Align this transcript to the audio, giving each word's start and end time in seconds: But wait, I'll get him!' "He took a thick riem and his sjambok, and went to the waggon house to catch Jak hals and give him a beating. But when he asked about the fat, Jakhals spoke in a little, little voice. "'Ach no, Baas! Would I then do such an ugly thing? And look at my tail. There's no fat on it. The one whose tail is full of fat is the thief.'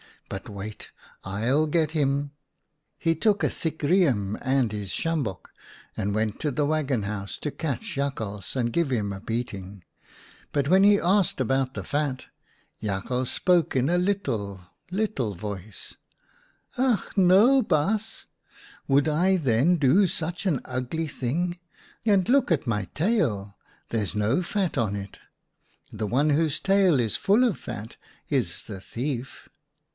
But 0.29 0.47
wait, 0.49 0.91
I'll 1.25 1.67
get 1.67 1.91
him!' 1.91 2.31
"He 2.97 3.13
took 3.15 3.43
a 3.43 3.49
thick 3.49 3.83
riem 3.83 4.35
and 4.41 4.71
his 4.71 4.89
sjambok, 4.89 5.49
and 5.95 6.15
went 6.15 6.39
to 6.39 6.49
the 6.51 6.65
waggon 6.65 7.03
house 7.03 7.37
to 7.39 7.51
catch 7.51 7.95
Jak 7.95 8.17
hals 8.17 8.55
and 8.55 8.71
give 8.73 8.89
him 8.91 9.11
a 9.13 9.19
beating. 9.19 9.83
But 10.53 10.69
when 10.69 10.83
he 10.85 10.97
asked 10.99 11.39
about 11.41 11.73
the 11.73 11.83
fat, 11.83 12.27
Jakhals 12.81 13.29
spoke 13.29 13.75
in 13.75 13.89
a 13.89 13.97
little, 13.97 14.61
little 14.89 15.35
voice. 15.35 15.97
"'Ach 16.79 17.15
no, 17.17 17.61
Baas! 17.61 18.25
Would 18.87 19.07
I 19.09 19.35
then 19.35 19.75
do 19.75 20.07
such 20.07 20.45
an 20.47 20.61
ugly 20.65 21.07
thing? 21.09 21.59
And 22.05 22.27
look 22.27 22.51
at 22.51 22.65
my 22.65 22.85
tail. 22.95 23.55
There's 23.89 24.15
no 24.15 24.41
fat 24.41 24.77
on 24.79 24.95
it. 24.95 25.19
The 25.91 26.07
one 26.07 26.31
whose 26.31 26.59
tail 26.59 26.99
is 26.99 27.17
full 27.17 27.43
of 27.43 27.59
fat 27.59 27.97
is 28.29 28.63
the 28.63 28.79
thief.' 28.81 29.47